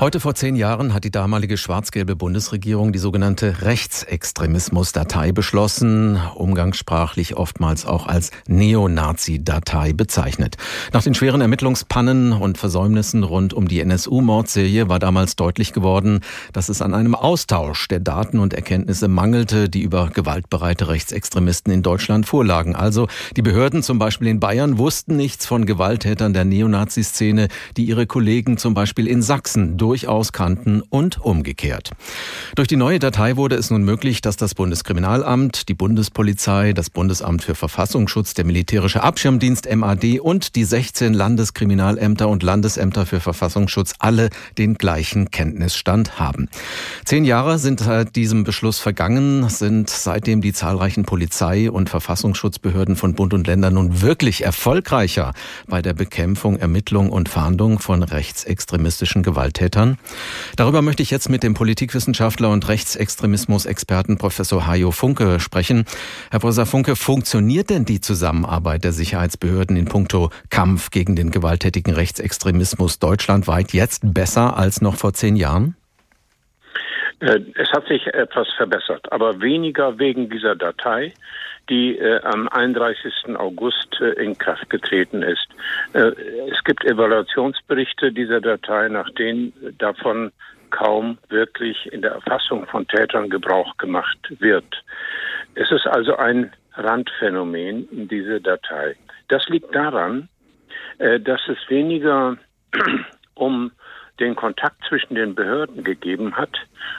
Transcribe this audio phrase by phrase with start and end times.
[0.00, 7.84] Heute vor zehn Jahren hat die damalige schwarz-gelbe Bundesregierung die sogenannte Rechtsextremismus-Datei beschlossen, umgangssprachlich oftmals
[7.84, 10.56] auch als Neonazi-Datei bezeichnet.
[10.94, 16.20] Nach den schweren Ermittlungspannen und Versäumnissen rund um die NSU-Mordserie war damals deutlich geworden,
[16.54, 21.82] dass es an einem Austausch der Daten und Erkenntnisse mangelte, die über gewaltbereite Rechtsextremisten in
[21.82, 22.74] Deutschland vorlagen.
[22.74, 23.06] Also
[23.36, 28.56] die Behörden zum Beispiel in Bayern wussten nichts von Gewalttätern der Neonazi-Szene, die ihre Kollegen
[28.56, 31.90] zum Beispiel in Sachsen durchaus kannten und umgekehrt.
[32.54, 37.42] Durch die neue Datei wurde es nun möglich, dass das Bundeskriminalamt, die Bundespolizei, das Bundesamt
[37.42, 44.30] für Verfassungsschutz, der Militärische Abschirmdienst MAD und die 16 Landeskriminalämter und Landesämter für Verfassungsschutz alle
[44.58, 46.48] den gleichen Kenntnisstand haben.
[47.04, 53.14] Zehn Jahre sind seit diesem Beschluss vergangen, sind seitdem die zahlreichen Polizei- und Verfassungsschutzbehörden von
[53.14, 55.34] Bund und Ländern nun wirklich erfolgreicher
[55.66, 59.98] bei der Bekämpfung, Ermittlung und Fahndung von rechtsextremistischen Gewalttätern Tätern.
[60.56, 65.84] Darüber möchte ich jetzt mit dem Politikwissenschaftler und Rechtsextremismus-Experten Professor Hajo Funke sprechen.
[66.30, 71.94] Herr Professor Funke, funktioniert denn die Zusammenarbeit der Sicherheitsbehörden in puncto Kampf gegen den gewalttätigen
[71.94, 75.76] Rechtsextremismus deutschlandweit jetzt besser als noch vor zehn Jahren?
[77.20, 81.12] Äh, es hat sich etwas verbessert, aber weniger wegen dieser Datei,
[81.70, 83.36] die äh, am 31.
[83.36, 85.46] August äh, in Kraft getreten ist.
[85.94, 86.12] Äh,
[86.50, 90.32] es gibt Evaluationsberichte dieser Datei, nach denen davon
[90.70, 94.84] kaum wirklich in der Erfassung von Tätern Gebrauch gemacht wird.
[95.54, 98.96] Es ist also ein Randphänomen, diese Datei.
[99.28, 100.28] Das liegt daran,
[100.98, 102.36] äh, dass es weniger
[103.34, 103.70] um
[104.20, 106.56] den Kontakt zwischen den Behörden gegeben hat,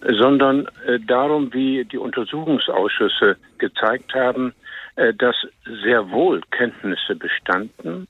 [0.00, 4.54] sondern äh, darum, wie die Untersuchungsausschüsse gezeigt haben,
[4.96, 5.36] äh, dass
[5.84, 8.08] sehr wohl Kenntnisse bestanden,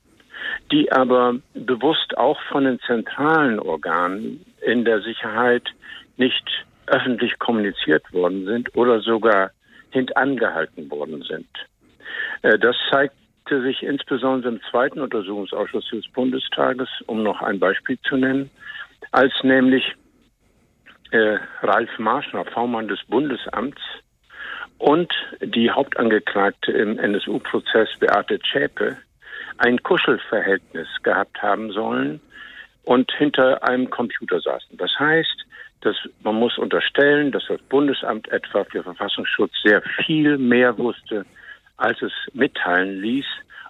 [0.71, 5.63] die aber bewusst auch von den zentralen Organen in der Sicherheit
[6.17, 9.51] nicht öffentlich kommuniziert worden sind oder sogar
[9.91, 11.47] hintangehalten worden sind.
[12.41, 18.17] Äh, das zeigte sich insbesondere im zweiten Untersuchungsausschuss des Bundestages, um noch ein Beispiel zu
[18.17, 18.49] nennen,
[19.11, 19.95] als nämlich
[21.11, 23.81] äh, Ralf Marschner, V-Mann des Bundesamts,
[24.83, 28.97] und die Hauptangeklagte im NSU-Prozess Beate Zschäpe
[29.57, 32.19] ein Kuschelverhältnis gehabt haben sollen
[32.83, 34.75] und hinter einem Computer saßen.
[34.77, 35.45] Das heißt,
[35.81, 41.25] dass man muss unterstellen, dass das Bundesamt etwa für Verfassungsschutz sehr viel mehr wusste,
[41.83, 43.25] als es mitteilen ließ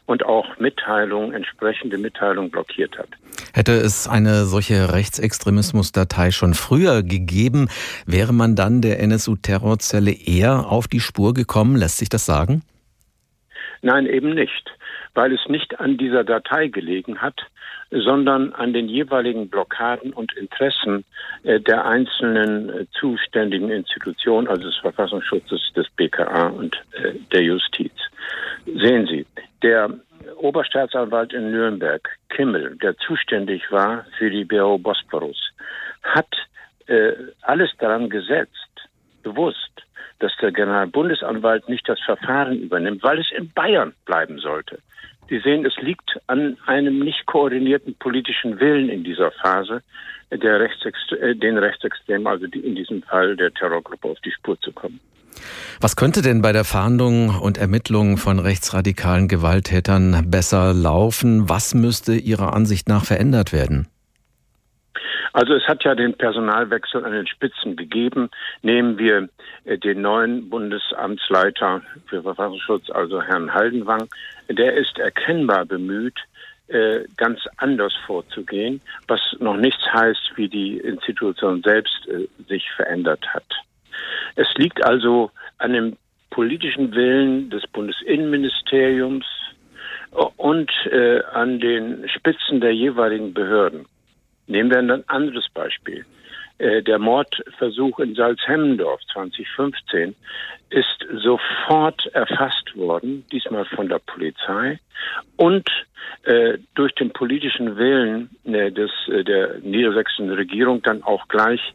[0.05, 3.09] und auch Mitteilungen, entsprechende Mitteilungen blockiert hat.
[3.53, 7.69] Hätte es eine solche Rechtsextremismusdatei schon früher gegeben,
[8.05, 11.75] wäre man dann der NSU-Terrorzelle eher auf die Spur gekommen?
[11.75, 12.61] Lässt sich das sagen?
[13.81, 14.71] Nein, eben nicht,
[15.13, 17.41] weil es nicht an dieser Datei gelegen hat,
[17.91, 21.05] sondern an den jeweiligen Blockaden und Interessen
[21.43, 27.93] äh, der einzelnen äh, zuständigen Institutionen, also des Verfassungsschutzes, des BKA und äh, der Justiz.
[28.65, 29.25] Sehen Sie,
[29.61, 29.89] der
[30.37, 35.51] Oberstaatsanwalt in Nürnberg, Kimmel, der zuständig war für die BO Bosporus,
[36.01, 36.27] hat
[37.43, 38.89] alles daran gesetzt,
[39.23, 39.72] bewusst,
[40.23, 44.79] dass der Generalbundesanwalt nicht das Verfahren übernimmt, weil es in Bayern bleiben sollte.
[45.27, 49.83] Sie sehen, es liegt an einem nicht koordinierten politischen Willen in dieser Phase,
[50.31, 55.01] Rechtsextre äh, den Rechtsextremen, also in diesem Fall der Terrorgruppe, auf die Spur zu kommen.
[55.81, 61.49] Was könnte denn bei der Fahndung und Ermittlung von rechtsradikalen Gewalttätern besser laufen?
[61.49, 63.87] Was müsste Ihrer Ansicht nach verändert werden?
[65.33, 68.29] Also es hat ja den Personalwechsel an den Spitzen gegeben.
[68.61, 69.29] Nehmen wir
[69.65, 74.07] äh, den neuen Bundesamtsleiter für Verfassungsschutz, also Herrn Haldenwang.
[74.47, 76.19] Der ist erkennbar bemüht,
[76.67, 83.25] äh, ganz anders vorzugehen, was noch nichts heißt, wie die Institution selbst äh, sich verändert
[83.33, 83.43] hat.
[84.35, 85.97] Es liegt also an dem
[86.29, 89.25] politischen Willen des Bundesinnenministeriums
[90.37, 90.71] und
[91.31, 93.85] an den Spitzen der jeweiligen Behörden.
[94.47, 96.05] Nehmen wir ein anderes Beispiel.
[96.59, 100.15] Äh, der Mordversuch in Salzhemmendorf 2015
[100.69, 104.79] ist sofort erfasst worden, diesmal von der Polizei
[105.35, 105.67] und
[106.23, 111.73] äh, durch den politischen Willen äh, des, der niedersächsischen Regierung dann auch gleich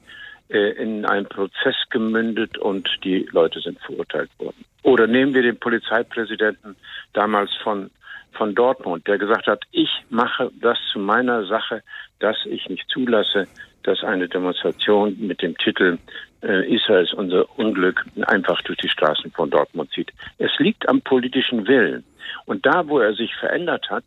[0.50, 4.64] in einen Prozess gemündet und die Leute sind verurteilt worden.
[4.82, 6.74] Oder nehmen wir den Polizeipräsidenten
[7.12, 7.90] damals von
[8.32, 11.82] von Dortmund, der gesagt hat, ich mache das zu meiner Sache,
[12.20, 13.46] dass ich nicht zulasse,
[13.82, 15.98] dass eine Demonstration mit dem Titel
[16.42, 20.12] äh, Israel ist unser Unglück einfach durch die Straßen von Dortmund zieht.
[20.38, 22.04] Es liegt am politischen Willen.
[22.46, 24.04] Und da, wo er sich verändert hat,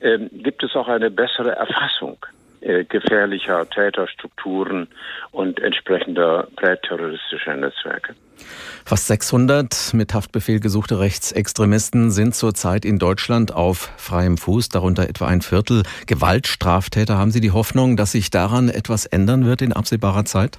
[0.00, 2.18] äh, gibt es auch eine bessere Erfassung
[2.60, 4.88] äh, gefährlicher Täterstrukturen
[5.32, 8.14] und entsprechender präterroristischer Netzwerke.
[8.84, 15.26] Fast 600 mit Haftbefehl gesuchte Rechtsextremisten sind zurzeit in Deutschland auf freiem Fuß, darunter etwa
[15.26, 17.16] ein Viertel Gewaltstraftäter.
[17.16, 20.58] Haben Sie die Hoffnung, dass sich daran etwas ändern wird in absehbarer Zeit?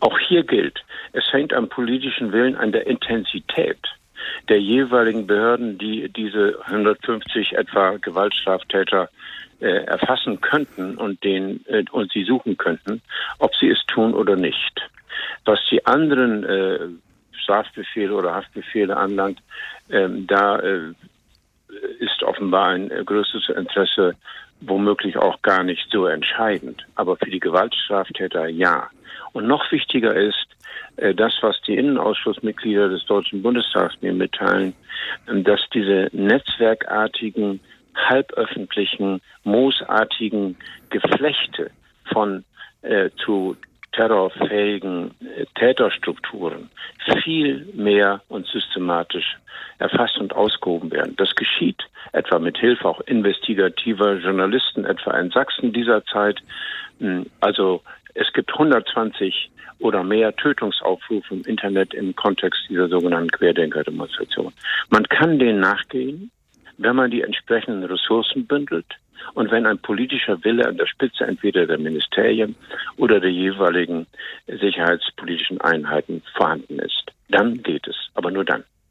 [0.00, 0.80] Auch hier gilt,
[1.12, 3.78] es hängt am politischen Willen, an der Intensität
[4.48, 9.08] der jeweiligen Behörden, die diese 150 etwa Gewaltstraftäter
[9.62, 13.00] äh, erfassen könnten und den äh, und sie suchen könnten,
[13.38, 14.90] ob sie es tun oder nicht.
[15.44, 16.78] Was die anderen äh,
[17.32, 19.40] Strafbefehle oder Haftbefehle anlangt,
[19.90, 20.92] ähm, da äh,
[21.98, 24.16] ist offenbar ein äh, größeres Interesse
[24.60, 26.84] womöglich auch gar nicht so entscheidend.
[26.94, 28.90] Aber für die Gewaltstraftäter ja.
[29.32, 30.46] Und noch wichtiger ist,
[30.96, 34.74] äh, das, was die Innenausschussmitglieder des Deutschen Bundestags mir mitteilen,
[35.26, 37.60] dass diese netzwerkartigen,
[37.94, 40.56] halböffentlichen, moosartigen
[40.90, 41.70] Geflechte
[42.12, 42.44] von
[42.82, 43.56] äh, zu
[43.92, 46.70] terrorfähigen äh, Täterstrukturen
[47.22, 49.36] viel mehr und systematisch
[49.78, 51.14] erfasst und ausgehoben werden.
[51.16, 56.40] Das geschieht etwa mit Hilfe auch investigativer Journalisten, etwa in Sachsen dieser Zeit.
[56.98, 57.82] Hm, also
[58.14, 64.52] es gibt 120 oder mehr Tötungsaufrufe im Internet im Kontext dieser sogenannten Querdenker-Demonstration.
[64.90, 66.30] Man kann denen nachgehen,
[66.82, 68.86] wenn man die entsprechenden Ressourcen bündelt
[69.34, 72.54] und wenn ein politischer Wille an der Spitze entweder der Ministerien
[72.96, 74.06] oder der jeweiligen
[74.46, 77.12] sicherheitspolitischen Einheiten vorhanden ist.
[77.28, 78.64] Dann geht es, aber nur dann.